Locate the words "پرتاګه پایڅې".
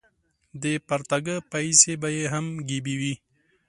0.87-1.93